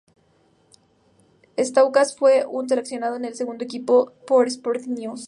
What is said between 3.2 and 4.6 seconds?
el segundo equipo por